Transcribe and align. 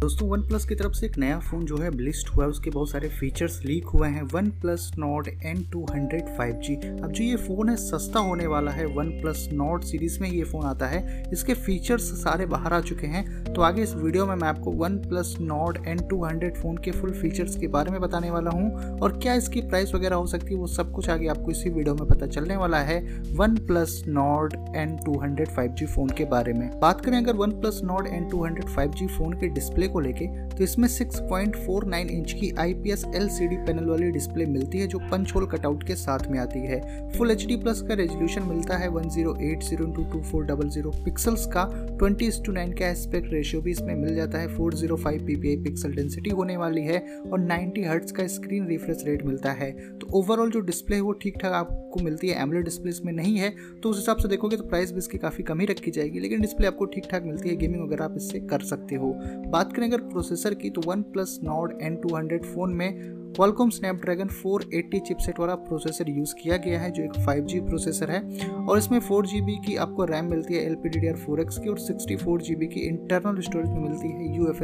दोस्तों 0.00 0.28
one 0.28 0.42
plus 0.48 0.64
की 0.64 0.74
तरफ़ 0.74 0.92
से 0.92 1.06
एक 1.06 1.16
नया 1.18 1.38
फ़ोन 1.40 1.64
जो 1.66 1.76
है 1.76 1.90
लिस्ट 1.92 2.28
हुआ 2.30 2.44
है, 2.44 2.50
उसके 2.50 2.70
बहुत 2.70 2.90
सारे 2.90 3.08
फीचर्स 3.10 3.58
लीक 3.64 3.86
हुए 3.86 4.08
हैं। 4.08 4.22
OnePlus 4.60 4.90
Nord 4.98 5.28
N 5.28 5.62
two 5.72 5.84
hundred 5.84 6.28
five 6.36 6.60
G 6.64 6.74
अब 6.74 7.06
जो 7.08 7.24
ये 7.24 7.36
फ़ोन 7.36 7.68
है, 7.68 7.74
सस्ता 7.76 8.20
होने 8.20 8.46
वाला 8.46 8.70
है। 8.70 8.84
वन 8.88 9.10
प्लस 9.20 9.48
नॉट 9.52 9.84
सीरीज़ 9.84 10.20
में 10.20 10.28
ये 10.28 10.42
फ़ोन 10.42 10.66
आता 10.66 10.86
है। 10.86 11.22
इसके 11.32 11.54
फीचर्स 11.54 12.02
सारे 12.20 12.46
बाहर 12.46 12.72
आ 12.72 12.80
चुके 12.80 13.06
हैं। 13.06 13.24
तो 13.44 13.62
आगे 13.62 13.82
इस 13.82 13.94
वीडियो 13.94 14.26
में 14.26 14.34
मैं 14.34 14.48
आपको 14.48 14.72
OnePlus 14.98 15.34
Nord 15.40 15.78
N 15.86 16.06
two 16.10 16.22
hundred 16.24 16.56
phone 16.56 16.76
के 16.76 16.90
फुल 16.90 17.12
फीचर्स 17.12 17.56
के 17.56 17.68
बारे 17.68 17.90
में 17.90 18.00
बताने 18.00 18.30
वाला 18.30 18.50
हूँ 18.50 18.98
और 18.98 19.18
क्या 19.18 19.34
इसकी 19.34 19.62
प्राइस 19.64 19.94
वगैरह 19.94 20.16
हो 20.16 20.26
सकती 20.26 20.54
है, 20.54 20.60
वो 20.60 20.66
सब 20.68 20.92
कुछ 20.92 21.10
आगे 21.10 21.28
आपको 21.28 21.50
इसी 21.50 21.70
वीडियो 21.70 21.94
में 21.94 22.06
पता 22.08 22.26
चलने 22.28 22.56
वाला 22.56 22.80
है 22.82 23.00
OnePlus 23.66 24.02
Nord 24.08 24.54
N 24.76 24.96
two 25.04 25.18
hundred 25.22 25.48
five 25.48 25.72
G 25.72 25.86
phone 25.88 26.10
के 26.10 26.24
बारे 26.26 26.52
में। 26.52 26.68
बात 26.80 27.04
करें 27.04 27.18
अगर 27.18 27.36
OnePlus 27.60 27.80
Nord 27.84 28.08
N 28.08 28.28
two 28.28 28.44
hundred 28.44 28.68
five 28.68 28.92
G 28.92 29.06
phone 29.08 29.38
के 29.40 29.48
डिस्प्ले 29.50 29.86
डिस्प्ले 29.88 29.88
को 29.88 30.00
लेके 30.00 30.48
तो 30.48 30.64
इसमें 30.64 30.88
6.49 30.88 32.10
इंच 32.10 32.32
की 32.32 32.52
IPS 32.60 33.04
LCD 33.16 33.66
पैनल 33.66 33.84
वाली 33.84 34.10
डिस्प्ले 34.10 34.46
मिलती 34.46 34.78
है, 34.78 34.86
जो 34.86 35.00
पंच 35.00 35.34
होल 35.34 35.46
कटआउट 35.46 35.86
के 35.86 35.94
साथ 35.94 36.30
में 36.30 36.38
आती 36.38 36.60
है। 36.60 37.12
फुल 37.12 37.30
एच 37.30 37.44
प्लस 37.44 37.82
का 37.82 37.94
रेजोल्यूशन 37.94 38.42
मिलता 38.42 38.76
है 38.76 38.90
1080 38.90 41.04
पिक्सल्स 41.04 41.46
का 41.46 41.64
20 41.98 42.40
टू 42.46 42.52
9 42.52 42.78
का 42.78 42.88
एस्पेक्ट 42.88 43.32
रेशियो 43.32 43.62
भी 43.62 43.70
इसमें 43.70 43.94
मिल 43.94 44.14
जाता 44.14 44.38
है। 44.38 44.56
405 44.56 45.22
ppi 45.28 45.56
पिक्सल 45.64 45.92
डेंसिटी 45.92 46.30
होने 46.30 46.56
वाली 46.56 46.82
है 46.82 46.98
और 47.22 47.40
90 47.40 47.84
हर्ट्ज 47.86 48.12
का 48.12 48.26
स्क्रीन 48.28 48.66
रिफ्रेश 48.68 49.02
रेट 49.06 49.24
मिलता 49.26 49.52
है। 49.52 49.70
तो 49.98 50.06
ओवरऑल 50.18 50.50
जो 50.50 50.62
डिस्प्ले 50.62 50.96
है, 50.96 51.02
वो 51.02 51.14
ठीक 51.14 51.38
ठाक 51.42 51.52
आपको 51.52 52.04
मिलती 52.04 52.28
है। 52.28 52.42
एमलेट 52.42 52.64
डिस्प्ले 52.64 52.90
इसमें 52.90 53.12
नहीं 53.12 53.36
है 53.38 53.54
तो 53.82 53.90
उस 53.90 53.96
हिसाब 53.96 54.16
से 54.16 54.28
देखोगे 54.28 54.56
तो 54.56 54.64
प्राइस 54.64 54.92
भी 54.92 54.98
इसकी 54.98 55.18
काफ़ी 55.18 55.44
कम 55.44 55.60
ही 55.60 55.66
रखी 55.66 55.90
जाएगी, 55.90 56.20
लेकिन 56.20 56.40
डिस्प्ले 56.40 56.66
आपको 56.66 56.84
ठीक 56.86 57.04
ठाक 57.10 57.22
मिलती 57.24 57.48
है। 57.48 57.56
गेमिंग 57.56 57.82
वगैरह 57.82 58.04
आप 58.04 58.14
इससे 58.16 58.40
कर 58.42 58.60
सकते 58.64 58.94
हो। 58.94 59.12
बात 59.48 59.72
करें 59.78 59.88
अगर 59.88 60.00
प्रोसेसर 60.08 60.54
की 60.54 60.70
तो 60.70 60.80
OnePlus 61.12 61.38
Nord 61.44 61.78
N 61.82 61.96
two 61.96 62.14
hundred 62.16 62.44
phone 62.44 62.74
में 62.74 63.17
क्वालकॉम 63.38 63.68
स्नैपड्रैगन 63.70 64.28
480 64.28 64.98
चिपसेट 64.98 65.38
वाला 65.40 65.54
प्रोसेसर 65.56 66.08
यूज़ 66.10 66.32
किया 66.34 66.56
गया 66.56 66.78
है, 66.80 66.90
जो 66.90 67.02
एक 67.02 67.12
5G 67.26 67.60
प्रोसेसर 67.66 68.10
है। 68.10 68.20
और 68.60 68.78
इसमें 68.78 68.98
4GB 69.00 69.54
की 69.66 69.76
आपको 69.76 70.04
रैम 70.04 70.30
मिलती 70.30 70.54
है 70.54 70.64
एल 70.66 70.74
पी 70.74 70.90
की 70.90 71.68
और 71.68 71.78
64GB 71.80 72.66
की 72.66 72.80
इंटरनल 72.80 73.40
स्टोरेज 73.40 73.70
मिलती 73.74 74.08
है 74.08 74.36
यू 74.36 74.48
एफ़ 74.50 74.62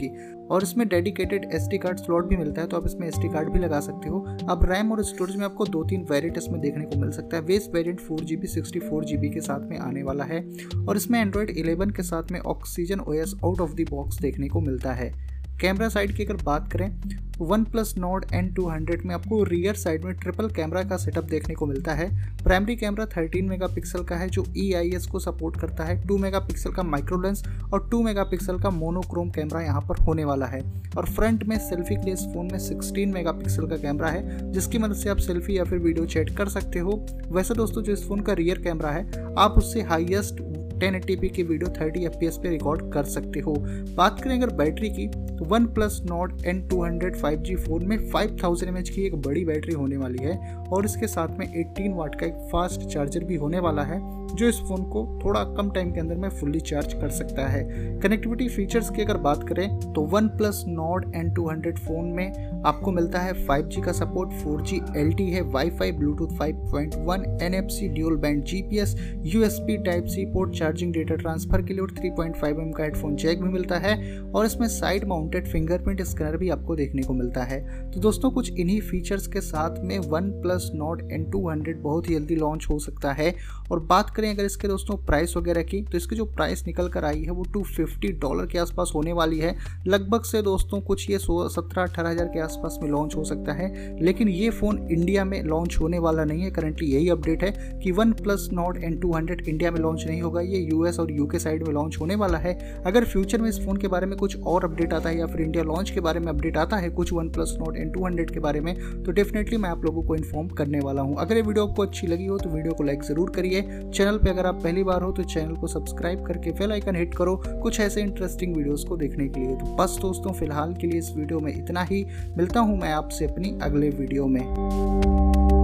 की। 0.00 0.08
और 0.46 0.62
इसमें 0.62 0.86
डेडिकेटेड 0.88 1.44
एस 1.54 1.68
कार्ड 1.74 1.98
स्लॉट 1.98 2.28
भी 2.28 2.36
मिलता 2.36 2.62
है 2.62 2.68
तो 2.68 2.76
आप 2.76 2.86
इसमें 2.86 3.06
एस 3.08 3.18
कार्ड 3.24 3.52
भी 3.52 3.58
लगा 3.58 3.80
सकते 3.80 4.08
हो। 4.08 4.20
अब 4.50 4.64
रैम 4.70 4.92
और 4.92 5.04
स्टोरेज 5.04 5.36
में 5.36 5.44
आपको 5.44 5.64
दो 5.66 5.84
तीन 5.84 6.06
वेरियंट 6.10 6.38
इसमें 6.38 6.60
देखने 6.60 6.84
को 6.84 7.00
मिल 7.00 7.10
सकता 7.10 7.36
है। 7.36 7.42
Base 7.42 7.68
variant 7.74 8.00
four 8.00 8.20
G 8.20 8.36
B 8.36 8.46
sixty 8.46 8.80
four 8.80 9.04
G 9.04 9.16
B 9.16 9.30
के 9.30 9.40
साथ 9.40 9.68
में 9.70 9.78
आने 9.78 10.02
वाला 10.02 10.24
है। 10.24 10.40
और 10.88 10.96
इसमें 10.96 11.20
एंड्रॉयड 11.20 11.50
इलेवन 11.50 11.90
के 11.90 12.02
साथ 12.02 12.32
में 12.32 12.40
Oxygen 12.40 13.00
O 13.00 13.12
S 13.14 13.34
out 13.44 13.60
of 13.60 13.74
the 13.74 13.86
box 13.90 14.20
देखने 14.20 14.48
को 14.48 14.60
मिलता 14.60 14.92
है। 14.92 15.29
कैमरा 15.60 15.88
साइड 15.88 16.12
की 16.16 16.24
अगर 16.24 16.42
बात 16.44 16.70
करें, 16.72 16.90
OnePlus 17.64 17.94
Nord 17.98 18.24
N 18.34 18.48
two 18.52 18.66
hundred 18.68 19.02
में 19.06 19.14
आपको 19.14 19.42
रियर 19.44 19.74
साइड 19.74 20.04
में 20.04 20.14
ट्रिपल 20.14 20.48
कैमरा 20.48 20.82
का 20.82 20.96
सेटअप 20.96 21.24
देखने 21.24 21.54
को 21.54 21.66
मिलता 21.66 21.94
है। 21.94 22.08
प्राइमरी 22.44 22.76
कैमरा 22.76 23.04
13 23.06 23.48
मेगापिक्सल 23.48 24.02
का 24.02 24.16
है, 24.16 24.28
जो 24.28 24.44
ई 24.56 24.72
e 24.94 25.06
को 25.06 25.18
सपोर्ट 25.18 25.60
करता 25.60 25.84
है। 25.84 26.00
2 26.06 26.18
मेगापिक्सल 26.18 26.72
का 26.72 26.82
माइक्रो 26.82 27.20
लेंस 27.22 27.42
और 27.72 27.88
2 27.88 28.02
मेगापिक्सल 28.02 28.58
का 28.58 28.70
मोनोक्रोम 28.70 29.30
कैमरा 29.30 29.60
यहाँ 29.60 29.80
पर 29.80 30.02
होने 30.04 30.24
वाला 30.24 30.46
है। 30.46 30.62
और 30.96 31.06
फ्रंट 31.06 31.44
में 31.44 31.56
सेल्फी 31.58 31.96
के 31.96 32.04
लिए 32.04 32.14
इस 32.14 32.24
फ़ोन 32.24 32.48
में 32.52 32.58
16 32.58 33.12
मेगापिक्सल 33.14 33.66
का 33.66 33.76
कैमरा 33.76 34.08
है, 34.08 34.52
जिसकी 34.52 34.78
मदद 34.78 34.94
से 34.94 35.08
आप 35.08 35.18
सेल्फी 35.18 35.58
या 35.58 35.64
फिर 35.64 35.78
वीडियो 35.78 36.06
चैट 36.06 36.36
कर 36.36 36.48
सकते 36.48 36.78
हो। 36.78 37.00
वैसे 37.28 37.54
दोस्तों, 37.54 37.82
जो 37.82 37.92
इस 37.92 38.06
फ़ोन 38.08 38.20
का 38.20 38.32
रियर 38.32 38.62
कैमरा 38.62 38.90
है, 38.90 39.34
आप 39.38 39.58
उससे 39.58 39.82
हाइएस्ट 39.82 40.40
1080p 40.80 41.28
की 41.28 41.42
वीडियो 41.42 41.70
थर्टी 41.70 42.04
एफ़ 42.04 42.38
पे 42.42 42.48
रिकॉर्ड 42.48 42.92
कर 42.92 43.04
सकते 43.06 43.40
हो। 43.40 43.54
बात 43.96 44.20
करें 44.20 44.36
अगर 44.36 44.54
बैटरी 44.56 44.90
की 44.90 45.06
तो 45.08 45.44
OnePlus 45.74 46.00
Nord 46.04 46.44
N 46.46 46.66
two 46.68 46.82
hundred 46.84 47.16
five 47.16 47.42
G 47.42 47.56
phone 47.56 47.86
में 47.86 47.98
फाइव 48.10 48.36
थाउज़ेंड 48.42 48.76
एम 48.76 48.82
की 48.84 49.06
एक 49.06 49.14
बड़ी 49.22 49.44
बैटरी 49.44 49.74
होने 49.74 49.96
वाली 49.96 50.24
है 50.24 50.38
और 50.56 50.84
इसके 50.84 51.06
साथ 51.06 51.38
में 51.38 51.46
18 51.54 51.96
वाट 51.96 52.14
का 52.20 52.26
एक 52.26 52.48
फास्ट 52.52 52.88
चार्जर 52.88 53.24
भी 53.24 53.36
होने 53.36 53.60
वाला 53.60 53.82
है। 53.82 53.98
जो 54.34 54.48
इस 54.48 54.58
फ़ोन 54.60 54.82
को 54.90 55.04
थोड़ा 55.24 55.42
कम 55.56 55.70
टाइम 55.70 55.92
के 55.92 56.00
अंदर 56.00 56.16
में 56.16 56.28
फुल्ली 56.30 56.60
चार्ज 56.60 56.92
कर 56.92 57.10
सकता 57.10 57.46
है। 57.48 57.62
कनेक्टिविटी 58.00 58.48
फीचर्स 58.48 58.90
की 58.90 59.02
अगर 59.02 59.16
बात 59.18 59.48
करें 59.48 59.92
तो 59.92 60.02
OnePlus 60.28 60.62
Nord 60.68 61.12
N 61.16 61.32
two 61.34 61.48
hundred 61.48 61.78
phone 61.78 62.06
में 62.06 62.62
आपको 62.66 62.92
मिलता 62.92 63.18
है 63.18 63.32
5G 63.46 63.84
का 63.84 63.92
सपोर्ट 63.92 64.32
4G 64.40 64.80
LTE 65.00 65.28
है 65.32 65.42
wifi 65.50 65.92
Bluetooth 65.92 66.36
5.1 66.38 67.26
NFC 67.42 67.88
dual 67.94 68.16
band 68.16 68.44
GPS 68.44 68.94
USB 69.26 69.76
type 69.86 70.04
C 70.06 70.24
port 70.32 70.54
charging 70.54 70.92
data 70.92 71.14
transfer 71.14 71.62
के 71.62 71.72
लिए 71.72 71.82
और 71.82 71.90
3.5 71.90 72.60
एम 72.60 72.72
का 72.72 72.84
हेडफोन 72.84 73.16
जैक 73.16 73.42
भी 73.42 73.48
मिलता 73.48 73.78
है 73.78 73.96
और 74.20 74.46
इसमें 74.46 74.66
साइड 74.68 75.04
माउंटेड 75.04 75.48
फिंगरप्रिंट 75.48 76.02
स्कैनर 76.02 76.36
भी 76.36 76.48
आपको 76.50 76.76
देखने 76.76 77.02
को 77.02 77.12
मिलता 77.12 77.42
है। 77.42 77.60
तो 77.90 78.00
दोस्तों, 78.00 78.30
कुछ 78.30 78.52
इन्हीं 78.52 78.80
फीचर्स 78.80 79.26
के 79.26 79.40
साथ 79.40 79.82
में 79.84 79.98
OnePlus 80.42 80.70
Nord 80.74 81.02
N 81.12 81.30
two 81.30 81.48
hundred 81.48 81.80
बहुत 81.82 82.08
ही 82.10 82.14
जल्दी 82.14 82.36
लॉन्च 82.36 82.66
हो 82.70 82.78
सकता 82.78 83.12
है। 83.12 83.34
और 83.72 83.80
बात 83.80 84.10
करें 84.20 84.30
अगर 84.30 84.44
इसके 84.44 84.68
दोस्तों 84.68 84.96
प्राइस 85.06 85.36
वगैरह 85.36 85.62
की 85.64 85.80
तो 85.82 85.96
इसकी 85.98 86.16
जो 86.16 86.24
प्राइस 86.32 86.66
निकल 86.66 86.88
कर 86.90 87.04
आई 87.04 87.22
है 87.22 87.30
वो 87.32 87.44
टू 87.52 87.62
फिफ्टी 87.66 88.08
डॉलर 88.20 88.46
के 88.46 88.58
आसपास 88.58 88.92
होने 88.94 89.12
वाली 89.12 89.38
है। 89.38 89.54
लगभग 89.86 90.24
से 90.24 90.42
दोस्तों 90.42 90.80
कुछ 90.82 91.08
ये 91.10 91.18
सो, 91.18 91.48
सत्रह 91.50 91.82
अठारह 91.82 92.10
हज़ार 92.10 92.26
के 92.28 92.40
आसपास 92.40 92.78
में 92.82 92.88
लॉन्च 92.90 93.16
हो 93.16 93.24
सकता 93.24 93.52
है, 93.52 93.68
लेकिन 94.02 94.28
ये 94.30 94.50
फ़ोन 94.52 94.78
इंडिया 94.90 95.24
में 95.24 95.42
लॉन्च 95.44 95.76
होने 95.80 95.98
वाला 96.00 96.24
नहीं 96.24 96.42
है। 96.42 96.50
करंटली 96.50 96.88
यही 96.88 97.08
अपडेट 97.10 97.42
है 97.44 97.80
कि 97.82 97.92
OnePlus 98.14 98.48
Nord 98.52 98.78
N 98.78 98.98
two 99.00 99.12
hundred 99.14 99.42
India 99.44 99.70
में 99.70 99.80
लॉन्च 99.80 100.04
नहीं 100.06 100.20
होगा, 100.22 100.40
ये 100.42 100.58
यूएस 100.62 100.98
और 101.00 101.12
यूके 101.12 101.38
साइड 101.38 101.66
में 101.66 101.72
लॉन्च 101.74 101.96
होने 102.00 102.14
वाला 102.16 102.38
है। 102.38 102.54
अगर 102.86 103.04
फ्यूचर 103.06 103.40
में 103.40 103.48
इस 103.48 103.64
फ़ोन 103.64 103.76
के 103.76 103.88
बारे 103.88 104.06
में 104.06 104.16
कुछ 104.18 104.36
और 104.44 104.64
अपडेट 104.64 104.92
आता 104.94 105.08
है 105.08 105.18
या 105.18 105.26
फिर 105.26 105.40
इंडिया 105.40 105.64
लॉन्च 105.64 105.90
के 105.90 106.00
बारे 106.00 106.20
में 106.20 106.28
अपडेट 106.28 106.56
आता 106.58 106.76
है 106.76 106.90
कुछ 106.90 107.12
OnePlus 107.30 107.56
Nord 107.60 107.76
N 107.76 107.90
two 107.90 108.04
hundred 108.04 108.30
के 108.30 108.40
बारे 108.40 108.60
में 108.60 108.74
तो 109.02 109.12
डेफिनेटली 109.12 109.56
मैं 109.56 109.70
आप 109.70 109.84
लोगों 109.84 110.02
को 110.02 110.16
इन्फॉर्म 110.16 110.48
करने 110.50 110.80
वाला 110.80 111.02
हूँ। 111.02 111.16
अगर 111.20 111.36
ये 111.36 111.42
वीडियो 111.42 111.66
आपको 111.66 111.82
अच्छी 111.82 112.06
लगी 112.06 112.26
हो 112.26 112.38
तो 112.38 112.50
वीडियो 112.50 112.74
को 112.74 112.84
लाइक 112.84 113.02
ज़रूर 113.04 113.30
करिए। 113.30 113.62
चैनल 113.90 114.09
पर 114.18 114.28
अगर 114.28 114.46
आप 114.46 114.62
पहली 114.62 114.82
बार 114.84 115.02
हो 115.02 115.12
तो 115.12 115.22
चैनल 115.22 115.54
को 115.54 115.66
सब्सक्राइब 115.66 116.24
करके 116.26 116.50
बेल 116.50 116.72
आइकन 116.72 116.96
हिट 116.96 117.14
करो 117.14 117.36
कुछ 117.62 117.80
ऐसे 117.80 118.00
इंटरेस्टिंग 118.00 118.56
वीडियोस 118.56 118.84
को 118.84 118.96
देखने 118.96 119.28
के 119.28 119.40
लिए। 119.40 119.56
तो 119.56 119.76
बस 119.76 119.98
दोस्तों, 120.00 120.32
फ़िलहाल 120.32 120.74
के 120.74 120.86
लिए 120.86 120.98
इस 120.98 121.12
वीडियो 121.16 121.40
में 121.40 121.52
इतना 121.54 121.82
ही। 121.82 122.04
मिलता 122.36 122.60
हूँ 122.60 122.78
मैं 122.78 122.92
आपसे 122.92 123.26
अपनी 123.26 123.58
अगले 123.62 123.90
वीडियो 123.90 124.26
में। 124.26 125.59